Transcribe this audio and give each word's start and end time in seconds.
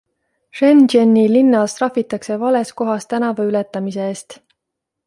Shenzheni 0.59 1.25
linnas 1.35 1.77
trahvitakse 1.81 2.39
vales 2.45 2.75
kohas 2.83 3.07
tänava 3.13 3.51
ületamise 3.53 4.07
eest. 4.15 4.41